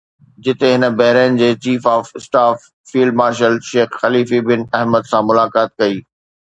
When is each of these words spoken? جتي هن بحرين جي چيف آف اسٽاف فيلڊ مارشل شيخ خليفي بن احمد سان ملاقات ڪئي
جتي 0.43 0.69
هن 0.75 0.83
بحرين 1.01 1.33
جي 1.41 1.49
چيف 1.65 1.83
آف 1.97 2.07
اسٽاف 2.21 2.59
فيلڊ 2.93 3.13
مارشل 3.23 3.53
شيخ 3.71 3.89
خليفي 4.03 4.39
بن 4.51 4.61
احمد 4.81 5.03
سان 5.13 5.23
ملاقات 5.35 5.69
ڪئي 5.83 6.05